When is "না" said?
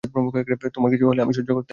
1.67-1.69